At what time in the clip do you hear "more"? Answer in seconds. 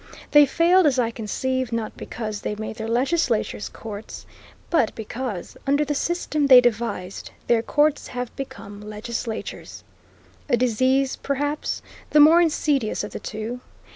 12.19-12.41